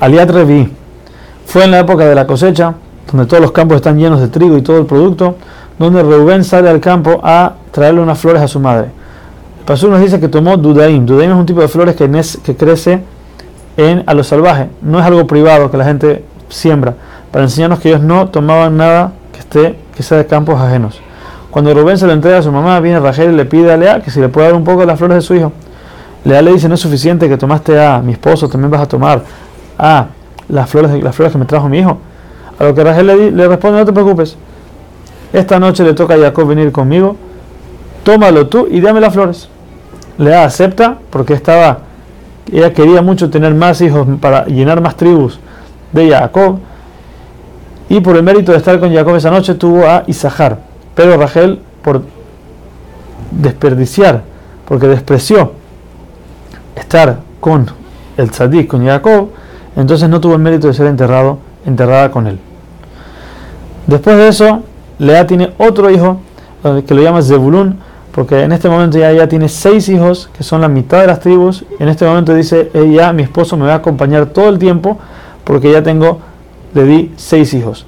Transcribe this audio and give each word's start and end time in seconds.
Aliat 0.00 0.30
Revi. 0.30 0.72
Fue 1.44 1.64
en 1.64 1.72
la 1.72 1.80
época 1.80 2.06
de 2.06 2.14
la 2.14 2.26
cosecha, 2.26 2.72
donde 3.10 3.26
todos 3.26 3.42
los 3.42 3.52
campos 3.52 3.76
están 3.76 3.98
llenos 3.98 4.20
de 4.20 4.28
trigo 4.28 4.56
y 4.56 4.62
todo 4.62 4.78
el 4.78 4.86
producto, 4.86 5.36
donde 5.78 6.02
Reubén 6.02 6.42
sale 6.42 6.70
al 6.70 6.80
campo 6.80 7.20
a 7.22 7.52
traerle 7.70 8.00
unas 8.00 8.18
flores 8.18 8.40
a 8.40 8.48
su 8.48 8.60
madre. 8.60 8.88
El 9.58 9.64
pastor 9.66 9.90
nos 9.90 10.00
dice 10.00 10.18
que 10.18 10.28
tomó 10.28 10.56
Dudaim. 10.56 11.04
Dudaim 11.04 11.32
es 11.32 11.36
un 11.36 11.44
tipo 11.44 11.60
de 11.60 11.68
flores 11.68 11.96
que, 11.96 12.56
crece 12.56 13.02
en, 13.76 14.02
a 14.06 14.14
lo 14.14 14.24
salvaje. 14.24 14.68
No 14.80 14.98
es 14.98 15.04
algo 15.04 15.26
privado 15.26 15.70
que 15.70 15.76
la 15.76 15.84
gente 15.84 16.24
siembra. 16.48 16.94
Para 17.30 17.44
enseñarnos 17.44 17.80
que 17.80 17.90
ellos 17.90 18.00
no 18.00 18.28
tomaban 18.28 18.78
nada 18.78 19.12
que 19.32 19.40
esté 19.40 19.78
que 19.94 20.02
sea 20.02 20.16
de 20.16 20.26
campos 20.26 20.58
ajenos. 20.58 20.98
Cuando 21.50 21.74
Rubén 21.74 21.98
se 21.98 22.06
lo 22.06 22.12
entrega 22.12 22.38
a 22.38 22.42
su 22.42 22.50
mamá, 22.50 22.80
viene 22.80 23.00
Rachel 23.00 23.32
y 23.32 23.36
le 23.36 23.44
pide 23.44 23.70
a 23.70 23.76
Lea 23.76 24.00
que 24.00 24.10
si 24.10 24.18
le 24.18 24.30
puede 24.30 24.46
dar 24.46 24.56
un 24.56 24.64
poco 24.64 24.80
de 24.80 24.86
las 24.86 24.98
flores 24.98 25.16
de 25.16 25.20
su 25.20 25.34
hijo. 25.34 25.52
Lea 26.24 26.40
le 26.40 26.52
dice, 26.52 26.68
no 26.68 26.74
es 26.74 26.80
suficiente 26.80 27.28
que 27.28 27.36
tomaste 27.36 27.78
a 27.78 28.00
mi 28.00 28.12
esposo, 28.12 28.48
también 28.48 28.70
vas 28.70 28.82
a 28.82 28.86
tomar 28.86 29.22
a 29.80 30.06
las 30.48 30.68
flores, 30.68 31.02
las 31.02 31.14
flores 31.14 31.32
que 31.32 31.38
me 31.38 31.46
trajo 31.46 31.68
mi 31.68 31.78
hijo. 31.78 31.98
A 32.58 32.64
lo 32.64 32.74
que 32.74 32.84
Rachel 32.84 33.06
le, 33.06 33.30
le 33.30 33.48
responde, 33.48 33.78
no 33.78 33.86
te 33.86 33.92
preocupes. 33.92 34.36
Esta 35.32 35.58
noche 35.58 35.84
le 35.84 35.94
toca 35.94 36.14
a 36.14 36.18
Jacob 36.18 36.46
venir 36.46 36.70
conmigo. 36.72 37.16
Tómalo 38.02 38.48
tú 38.48 38.68
y 38.70 38.80
dame 38.80 39.00
las 39.00 39.12
flores. 39.12 39.48
Lea 40.18 40.44
acepta 40.44 40.98
porque 41.08 41.34
estaba, 41.34 41.78
ella 42.52 42.72
quería 42.72 43.00
mucho 43.00 43.30
tener 43.30 43.54
más 43.54 43.80
hijos 43.80 44.06
para 44.20 44.46
llenar 44.46 44.80
más 44.80 44.96
tribus 44.96 45.40
de 45.92 46.10
Jacob. 46.10 46.58
Y 47.88 48.00
por 48.00 48.16
el 48.16 48.22
mérito 48.22 48.52
de 48.52 48.58
estar 48.58 48.78
con 48.78 48.92
Jacob 48.92 49.16
esa 49.16 49.30
noche 49.30 49.54
tuvo 49.54 49.86
a 49.86 50.04
Isahar 50.06 50.70
pero 50.94 51.16
Rachel, 51.16 51.58
por 51.82 52.02
desperdiciar, 53.30 54.22
porque 54.66 54.86
despreció 54.86 55.52
estar 56.76 57.20
con 57.40 57.66
el 58.18 58.30
tzadik, 58.30 58.66
con 58.66 58.84
Jacob, 58.84 59.30
entonces 59.76 60.08
no 60.08 60.20
tuvo 60.20 60.34
el 60.34 60.40
mérito 60.40 60.66
de 60.66 60.74
ser 60.74 60.86
enterrado, 60.86 61.38
enterrada 61.64 62.10
con 62.10 62.26
él. 62.26 62.38
Después 63.86 64.16
de 64.16 64.28
eso, 64.28 64.62
Lea 64.98 65.26
tiene 65.26 65.52
otro 65.58 65.90
hijo 65.90 66.20
eh, 66.64 66.84
que 66.86 66.94
lo 66.94 67.02
llama 67.02 67.22
Zebulun, 67.22 67.78
porque 68.12 68.42
en 68.42 68.52
este 68.52 68.68
momento 68.68 68.98
ya, 68.98 69.28
tiene 69.28 69.48
seis 69.48 69.88
hijos, 69.88 70.28
que 70.36 70.42
son 70.42 70.60
la 70.60 70.68
mitad 70.68 71.00
de 71.00 71.06
las 71.06 71.20
tribus. 71.20 71.64
En 71.78 71.88
este 71.88 72.04
momento 72.04 72.34
dice, 72.34 72.70
ella, 72.74 73.12
mi 73.12 73.22
esposo 73.22 73.56
me 73.56 73.66
va 73.66 73.74
a 73.74 73.76
acompañar 73.76 74.26
todo 74.26 74.48
el 74.48 74.58
tiempo, 74.58 74.98
porque 75.44 75.70
ya 75.70 75.82
tengo, 75.82 76.20
le 76.74 76.84
di 76.84 77.12
seis 77.16 77.54
hijos. 77.54 77.86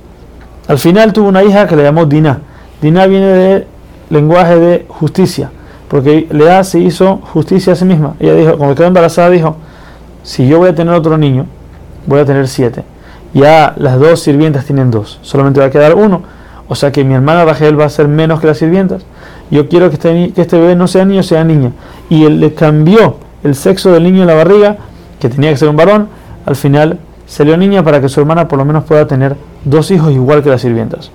Al 0.69 0.79
final 0.79 1.13
tuvo 1.13 1.29
una 1.29 1.43
hija 1.43 1.67
que 1.67 1.77
le 1.77 1.83
llamó 1.83 2.07
Dina 2.07 2.39
Dinah 2.81 3.07
viene 3.07 3.27
de 3.27 3.67
lenguaje 4.11 4.59
de 4.59 4.87
justicia, 4.89 5.51
porque 5.89 6.27
Lea 6.31 6.65
se 6.65 6.81
hizo 6.81 7.19
justicia 7.33 7.75
a 7.75 7.77
sí 7.77 7.85
misma. 7.85 8.15
Ella 8.19 8.35
dijo, 8.35 8.57
cuando 8.59 8.75
quedó 8.75 8.87
embarazada, 8.87 9.31
dijo, 9.31 9.57
si 10.23 10.49
yo 10.49 10.59
voy 10.59 10.71
a 10.71 10.75
tener 10.75 10.95
otro 10.95 11.17
niño, 11.19 11.47
voy 12.07 12.21
a 12.21 12.25
tener 12.25 12.49
siete. 12.49 12.85
Ya 13.35 13.75
las 13.77 13.99
dos 13.99 14.21
sirvientas 14.21 14.65
tienen 14.67 14.91
dos, 14.91 15.19
solamente 15.23 15.61
va 15.61 15.67
a 15.67 15.71
quedar 15.71 15.95
uno. 15.95 16.23
O 16.69 16.75
sea 16.75 16.93
que 16.93 17.05
mi 17.05 17.15
hermana 17.15 17.45
Rachel 17.45 17.79
va 17.79 17.87
a 17.87 17.91
ser 17.91 18.09
menos 18.09 18.41
que 18.41 18.47
las 18.47 18.59
sirvientas. 18.59 19.05
Yo 19.51 19.69
quiero 19.69 19.91
que 19.91 19.95
este, 19.95 20.33
que 20.33 20.43
este 20.43 20.59
bebé 20.59 20.77
no 20.77 20.87
sea 20.87 21.05
niño, 21.05 21.23
sea 21.23 21.45
niña. 21.45 21.73
Y 22.09 22.25
él 22.25 22.41
le 22.41 22.55
cambió 22.55 23.17
el 23.45 23.55
sexo 23.55 23.93
del 23.93 24.05
niño 24.05 24.23
en 24.23 24.27
la 24.27 24.35
barriga, 24.35 24.77
que 25.21 25.29
tenía 25.29 25.51
que 25.51 25.57
ser 25.57 25.69
un 25.69 25.77
varón, 25.77 26.09
al 26.47 26.57
final 26.57 26.99
salió 27.27 27.57
niña 27.57 27.83
para 27.83 28.01
que 28.01 28.09
su 28.09 28.21
hermana 28.21 28.49
por 28.49 28.59
lo 28.59 28.65
menos 28.65 28.85
pueda 28.85 29.07
tener 29.07 29.37
dos 29.65 29.91
hijos 29.91 30.13
igual 30.13 30.43
que 30.43 30.51
las 30.51 30.61
sirvientas. 30.61 31.11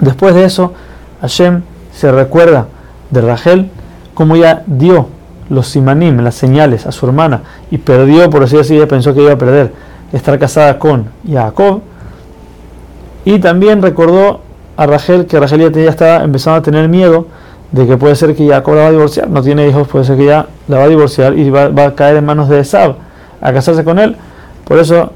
Después 0.00 0.34
de 0.34 0.44
eso, 0.44 0.72
Hashem 1.20 1.62
se 1.92 2.10
recuerda 2.10 2.66
de 3.10 3.20
Rachel 3.20 3.70
como 4.14 4.36
ella 4.36 4.62
dio 4.66 5.08
los 5.50 5.68
simanim, 5.68 6.20
las 6.20 6.34
señales 6.34 6.86
a 6.86 6.92
su 6.92 7.06
hermana 7.06 7.42
y 7.70 7.78
perdió, 7.78 8.30
por 8.30 8.42
así 8.42 8.56
decirlo, 8.56 8.82
ella 8.82 8.88
pensó 8.88 9.14
que 9.14 9.22
iba 9.22 9.32
a 9.32 9.38
perder 9.38 9.72
estar 10.12 10.38
casada 10.38 10.78
con 10.78 11.06
Jacob. 11.28 11.80
Y 13.24 13.38
también 13.38 13.82
recordó 13.82 14.40
a 14.76 14.86
Rachel 14.86 15.26
que 15.26 15.38
Rachel 15.38 15.72
ya 15.72 15.90
estaba 15.90 16.24
empezando 16.24 16.58
a 16.58 16.62
tener 16.62 16.88
miedo 16.88 17.26
de 17.72 17.86
que 17.86 17.96
puede 17.96 18.14
ser 18.14 18.34
que 18.34 18.46
Jacob 18.46 18.74
la 18.74 18.82
va 18.82 18.86
a 18.88 18.90
divorciar, 18.92 19.28
no 19.28 19.42
tiene 19.42 19.68
hijos, 19.68 19.88
puede 19.88 20.04
ser 20.04 20.16
que 20.16 20.26
ya 20.26 20.46
la 20.68 20.78
va 20.78 20.84
a 20.84 20.88
divorciar 20.88 21.36
y 21.36 21.50
va, 21.50 21.64
a 21.64 21.94
caer 21.94 22.16
en 22.16 22.24
manos 22.24 22.48
de 22.48 22.60
Esab 22.60 22.96
a 23.40 23.52
casarse 23.52 23.82
con 23.82 23.98
él. 23.98 24.16
Por 24.64 24.78
eso 24.78 25.12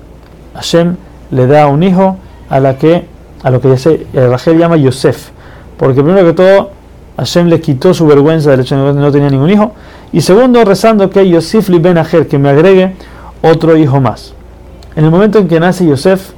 Hashem 0.55 0.97
le 1.31 1.47
da 1.47 1.67
un 1.67 1.83
hijo 1.83 2.17
a 2.49 2.61
la 2.61 2.77
que 2.77 3.07
a 3.43 3.51
lo 3.51 3.61
que 3.61 3.69
eh, 3.69 4.27
Rachel 4.29 4.59
llama 4.59 4.77
Yosef. 4.77 5.31
Porque 5.77 6.03
primero 6.03 6.27
que 6.27 6.33
todo, 6.33 6.71
Hashem 7.19 7.49
le 7.49 7.61
quitó 7.61 7.93
su 7.93 8.07
vergüenza 8.07 8.51
del 8.53 8.61
hecho 8.61 8.77
de 8.77 8.93
que 8.95 9.01
no 9.01 9.11
tenía 9.11 9.29
ningún 9.29 9.51
hijo. 9.51 9.73
Y 10.13 10.21
segundo, 10.21 10.65
rezando 10.65 11.11
que 11.11 11.29
Yosef 11.29 11.69
li 11.69 11.81
ben 11.81 11.99
que 12.31 12.39
me 12.39 12.49
agregue 12.49 12.95
otro 13.43 13.77
hijo 13.77 14.01
más. 14.01 14.35
En 14.95 15.05
el 15.05 15.11
momento 15.11 15.39
en 15.39 15.49
que 15.49 15.59
nace 15.59 15.85
Yosef, 15.85 16.31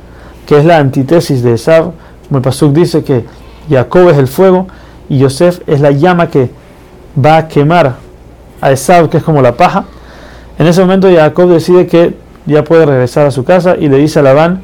que 0.47 0.59
es 0.59 0.65
la 0.65 0.79
antítesis 0.79 1.43
de 1.43 1.55
Esav, 1.55 1.93
como 2.27 2.39
el 2.39 2.43
Pasuk 2.43 2.73
dice 2.73 3.05
que 3.05 3.27
Jacob 3.69 4.09
es 4.09 4.17
el 4.17 4.27
fuego 4.27 4.69
y 5.11 5.19
Yosef 5.19 5.61
es 5.67 5.81
la 5.81 5.91
llama 5.91 6.29
que 6.29 6.51
va 7.23 7.37
a 7.37 7.49
quemar 7.49 7.97
a 8.63 8.73
Esav, 8.73 9.11
que 9.11 9.19
es 9.19 9.23
como 9.23 9.43
la 9.43 9.53
paja. 9.53 9.85
En 10.59 10.67
ese 10.67 10.81
momento 10.81 11.09
Jacob 11.15 11.51
decide 11.51 11.87
que 11.87 12.17
ya 12.47 12.65
puede 12.65 12.87
regresar 12.87 13.27
a 13.27 13.31
su 13.31 13.45
casa 13.45 13.77
y 13.79 13.89
le 13.89 13.99
dice 13.99 14.19
a 14.21 14.23
Labán 14.23 14.63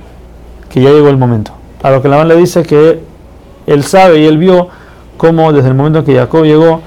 que 0.71 0.81
ya 0.81 0.91
llegó 0.91 1.11
el 1.11 1.19
momento. 1.19 1.53
A 1.83 1.91
lo 1.91 2.01
que 2.01 2.09
Labán 2.09 2.29
le 2.29 2.37
dice 2.37 2.63
que 2.63 3.01
él 3.67 3.85
sabe 3.85 4.21
y 4.21 4.27
él 4.27 4.39
vio 4.39 4.69
cómo 5.17 5.53
desde 5.53 5.69
el 5.69 5.75
momento 5.75 6.05
que 6.05 6.17
Jacob 6.17 6.45
llegó, 6.45 6.81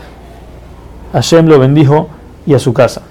Hashem 1.13 1.47
lo 1.47 1.59
bendijo 1.59 2.09
y 2.45 2.53
a 2.53 2.59
su 2.59 2.73
casa. 2.73 3.01